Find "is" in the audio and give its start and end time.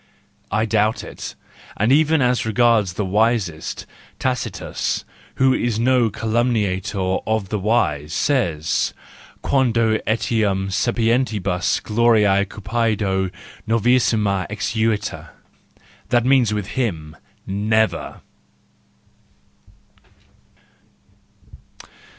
5.53-5.77